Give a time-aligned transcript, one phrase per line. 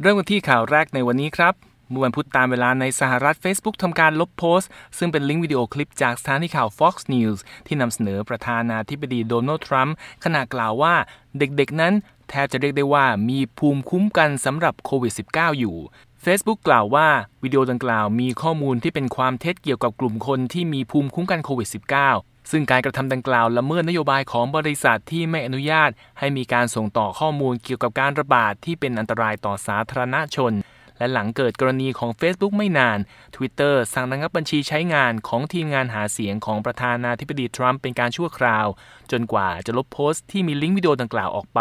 [0.00, 1.54] เริ่มกันที่ข่าวแรกในวันนี้ครับ
[1.88, 10.94] เมื่อวันพุธตามเวลาในสหรัฐ Facebook ทำการลบโพสต์ ซึ่งเป็นลิงก์วิดีโอคลิปจากสถานีข่าว Fox News ที่นำเสนอประธานาธิบดีโดนัลด์ทรัมป์ขณะกล่าวว่า
[11.38, 11.94] เด็กๆนั้น
[12.28, 15.76] แทบจะเรียกได้ว่ามีภูมิคุ้มกันสำหรับโควิด -19 อยู่
[16.24, 17.08] Facebook กล่าวว่า
[17.42, 30.52] วิดีโอดังกล่าวมีข้อมูลที่เป็นความเท็จเกี่ยวกับกลุ่มคนที่มีภูมิคุ้มกันโควิด -19 ซึ่งการกระทำดังกล่าวละเมิดนโยบายของบริษัทที่ไม่อนุญาต ให้มีการส่งต่อข้อมูลเกี่ยวกับการระบาดที่เป็นอันตรายต่อสาธารณชน
[30.98, 32.98] และหลังเกิดกรณีของ Facebook ไม่นาน
[33.34, 38.66] Twitter สั่งระงับบัญชีใช้งานของทีมงานหาเสียงของประธานาธิบดีทรัมป์เป็นการชั่วคราว
[39.12, 41.60] จนกว่าจะลบโพสต์ที่มีลิงก์วิดีโอดังกล่าวออกไป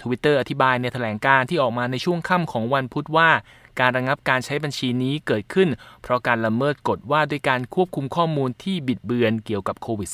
[0.00, 3.30] Twitter อธิบายในแถลงการที่ออกมาในช่วงค่ำของวันพุธว่า
[3.80, 5.68] การระงับการใช้บัญชีนี้เกิดขึ้น
[6.02, 10.10] เพราะการละเมิดกฎว่าด้วยการควบคุมข้อมูลที่บิดเบือนเกี่ยวกับโควิด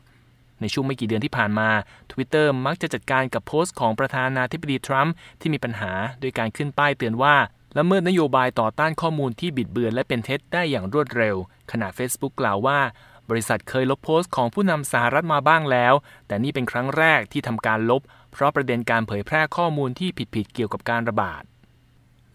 [0.00, 1.70] -19 ในช่วงไม่กี่เดือนที่ผ่านมา
[2.10, 7.36] Twitter มักจะจัดการกับโพสต์ของประธานาธิบดีทรัมป์ที่มีปัญหาโดยการขึ้นป้ายเตือนว่า
[7.78, 11.36] ละเมิดนโยบายต่อต้านข้อมูลที่บิดเบือนและเป็นเท็จได้อย่างรวดเร็ว
[11.72, 12.80] ขณะ Facebook กล่าวว่า
[13.30, 15.94] บริษัทเคยลบโพสต์ของผู้นำสหรัฐมาบ้างแล้ว
[16.26, 18.02] แต่นี่เป็นครั้งแรกที่ทำการลบ
[18.32, 21.42] เพราะประเด็นการเผยแพร่ข้อมูลที่ผิดๆเกี่ยวกับการระบาด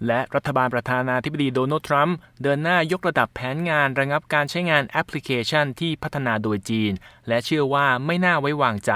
[0.08, 6.92] และรัฐบาลประธานาธิบดีโดนัลด์ทรัมป์เดินหน้ายกระดับแผนงานระงับการใช้งานแอปพลิเคชันที่พัฒนาโดยจีน
[7.28, 8.92] และเชื่อว่าไม่น่าไว้วางใจ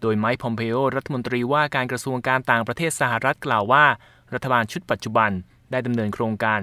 [0.00, 3.84] โดยไมค์พอมเพโอรัฐมนตรีว่าการกระทรวงการต่างประเทศสหรัฐกล่าวว่า
[4.34, 5.30] รัฐบาลชุดปัจจุบัน
[5.70, 6.60] ได้ดำเนินโครงการ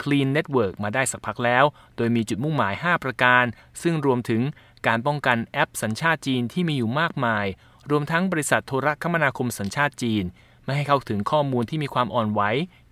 [0.00, 1.64] Clean Network มาได้สักพักแล้ว
[1.96, 3.44] โดยมีจุดมุ่งหมาย 5 ประการ
[3.82, 4.42] ซึ่งรวมถึง
[4.86, 7.46] การป้องกันแอปสัญชาติจีนที่มีอยู่มากมาย
[7.90, 10.24] รวมทั้งบริษัทโทรคมนาคมสัญชาติจีน
[10.70, 12.40] ไม่ให้เข้าถึงข้อมูลที่มีความอ่อนไหว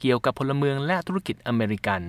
[0.00, 2.02] เกี่ยวกับพลเมืองและธุรกิจอเมริกัน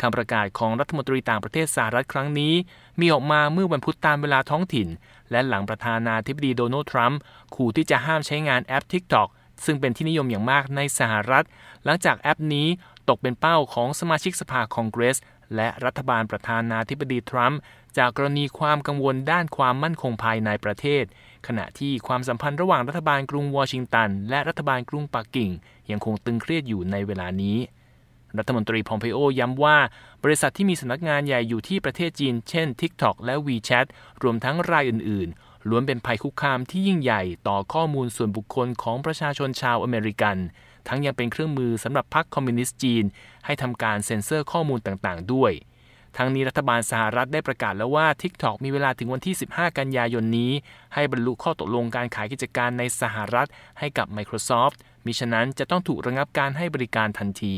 [0.00, 2.54] คำประกาศของรัฐมนตรีต่างประเทศสหรัฐครั้งนี้
[3.00, 4.88] มีออกมาเมื่อวันพุธตามเวลาท้องถิ่น
[5.30, 7.20] และหลังประธานาธิบดีโดนัลด์ทรัมป์
[7.54, 9.28] ขู่ที่จะห้ามใช้งานแอป TikTok
[9.64, 11.44] ซึ่งเป็นที่นิยมอย่างมากในสหรัฐ
[11.84, 12.68] หลังจากแอปนี้
[13.08, 15.18] ตกเป็นเป้าของสมาชิกสภาคองเกรส
[15.56, 17.60] และรัฐบาลประธานาธิบดีทรัมป์
[17.98, 21.04] จากกรณีความกังวลด้านความมั่นคงภายในประเทศ
[21.46, 25.50] ขณะที่ความสัมพันธ์ระหว่างรัฐบาลกรุงวอชิงตัน และรัฐบาลกรุงปักกิ่ง
[25.90, 27.58] ยังคงตึงเครียดอยู่ในเวลานี้
[28.38, 29.76] รัฐมนตรีพอมเพโอย้ำว่า
[30.24, 33.86] บริษัทที่มีสำนักงานใหญ่อยู่ที่ประเทศจีน เช่น TikTok และ WeChat
[34.22, 40.36] รวมทั้งรายอื่นๆ ล้วนเป็นภัยคุกคามที่ยิ่งใหญ่ต่อข้อมูลส่วนบุคคลของประชาชนชาวอเมริกัน
[40.88, 43.04] ทั้งยังเป็นเครื่องมือสำหรับพรรคคอมมิวนิสต์จีน
[43.44, 45.52] ให้ทำการเซ็นเซอร์ข้อมูลต่างๆ ด้วย
[46.16, 50.52] ทั้งนี้รัฐบาลสหรัฐได้ประกาศแล้วว่า TikTok มีเวลาถึงวันที่ 15 กันยายนนี้
[50.94, 53.48] ให้บรรลุข้อตกลงการขายกิจการในสหรัฐ
[53.78, 57.56] ให้กับ Microsoft มิฉะนั้นจะต้องถูกระงับการให้บริการทันที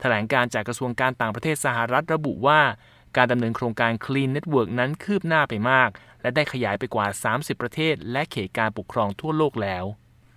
[0.00, 2.60] แถลงการจากกระทรวงการต่างประเทศสหรัฐระบุว่า
[3.16, 5.90] การดำเนินโครงการ Clean Network นั้นคืบหน้าไปมาก
[6.22, 9.86] และได้ขยายไปกว่า 30 ประเทศ และเขตการปกครองทั่วโลกแล้ว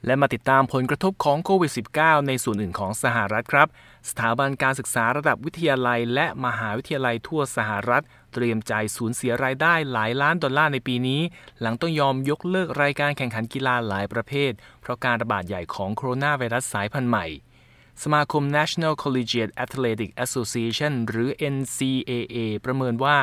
[0.06, 3.68] และมาติดตามผลกระทบของโควิด -19 ในส่วนอื่นของสหรัฐครับ
[4.09, 8.03] สถาบันการศึกษาระดับวิทยาลัย และมหาวิทยาลัยทั่วสหรัฐ
[8.34, 11.22] เตรียมใจสูญเสียรายได้หลายล้านดอลลาร์ในปีนี้
[11.62, 17.25] หลังต้องยอมยกเลิกรายการแข่งขันกีฬาหลายประเภท เพราะการระบาดใหญ่ของโคโรนาไวรัสสายพันธุ์ใหม่
[18.03, 23.17] สมาคม National Collegiate Athletic Association หรือ NCAA ประเมินว่า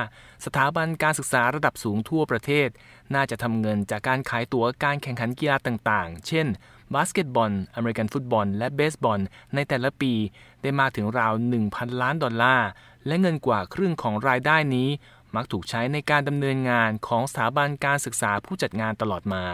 [0.44, 2.68] สถาบันการศึกษาระดับสูงทั่วประเทศ
[3.14, 6.46] น่าจะทำเงินจากการขายตั๋วการแข่งขันกีฬาต่างๆ เช่น
[6.94, 9.20] บาสเกตบอล อเมริกันฟุตบอล และเบสบอล
[9.54, 10.12] ในแต่ละปี
[10.62, 11.32] ได้มากถึงราว
[11.66, 12.68] 1,000 ล้านดอลลาร์
[13.06, 14.88] และเงินกว่าครึ่งของรายได้นี้
[15.34, 19.44] มักถูกใช้ในการดำเนินงานของสถาบันการศึกษาผู้จัดงานตลอดมา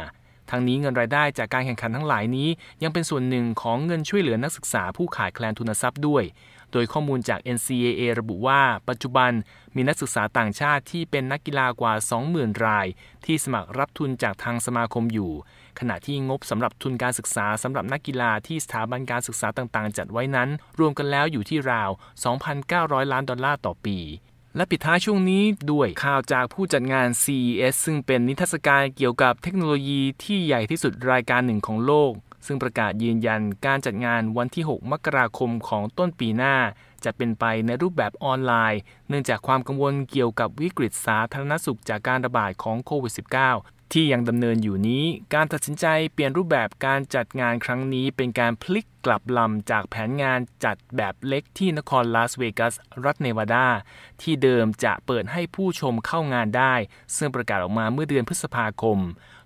[0.50, 2.48] ทั้งนี้เงินรายได้จากการแข่งขันทั้งหลายนี้
[2.82, 6.24] ยังเป็นส่วนหนึ่งของเงินช่วยเหลือนักศึกษาผู้ขาดแคลนทุนทรัพย์ด้วย
[6.72, 9.32] โดยข้อมูลจาก NCAA ระบุว่า ปัจจุบัน
[9.76, 11.94] มีนักศึกษาต่างชาติที่เป็นนักกีฬากว่า
[12.28, 12.86] 20,000 ราย
[13.24, 15.32] ที่สมัครรับทุนจากทางสมาคมอยู่
[15.78, 20.48] ขณะที่งบสำหรับทุนการศึกษาสำหรับนักกีฬาที่สถาบันการศึกษาต่างๆ จัดไว้นั้น
[20.78, 21.90] รวมกันแล้วอยู่ที่ราว
[22.50, 23.98] 2,900 ล้านดอลลาร์ต่อปี
[24.56, 25.42] และปิดท้ายช่วงนี้
[25.72, 32.12] ด้วยข่าวจากผู้จัดงาน CES ซึ่งเป็นนิทรรศการเกี่ยวกับเทคโนโลยีที่ใหญ่ที่สุดรายการหนึ่งของโลก
[32.46, 36.56] ซึ่งประกาศยืนยันการจัดงานวันที่ 6 มกราคมของต้นปีหน้า
[37.04, 43.12] จะเป็นไปในรูปแบบออนไลน์ เนื่องจากความกังวลเกี่ยวกับวิกฤตสาธารณสุขจากการระบาดของโควิด
[43.52, 52.74] -19 ที่ยังดำเนินอยู่นี้ การตัดสินใจเปลี่ยนรูปแบบการจัดงานครั้งนี้เป็นการพลิกกลับลำจากแผนงานจัดแบบเล็กที่นครลาสเวกัส
[53.04, 53.66] รัฐเนวาดา
[54.22, 56.74] ที่เดิมจะเปิดให้ผู้ชมเข้างานได้
[57.16, 59.00] ซึ่งประกาศออกมาเมื่อเดือนพฤษภาคม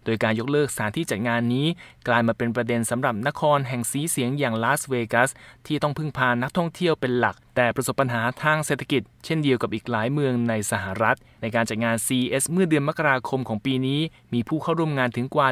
[0.06, 1.66] โดยการยกเลิกสถานที่จัดงานนี้
[2.08, 5.31] กลายมาเป็นประเด็นสำหรับนครแห่งสีเสียงอย่างลาสเวกัส
[5.66, 14.00] ที่ต้องพึ่งพานักท่องเที่ยวเป็นหลัก แต่ประสบปัญหาทางเศรษฐกิจ เช่นเดียวกับอีกหลายเมืองในสหรัฐ ในการจัดงาน CES เมื่อเดือนมกราคมของปีนี้
[14.32, 15.49] มีผู้เข้าร่วมงานถึงกว่า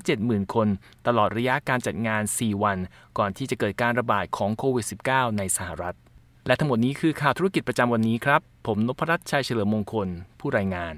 [0.00, 0.68] 170,000 คน
[1.06, 2.78] ตลอดระยะการจัดงาน 4 วัน
[3.18, 5.96] ก่อนที่จะเกิดการระบาดของโควิด -19 ในสหรัฐ
[6.46, 10.08] และทั้งหมดนี้คือข่าวธุรกิจประจำวันนี้ครับ ผมนพรัตน์ชัยเฉลิมมงคล
[10.40, 10.94] ผู้รายงาน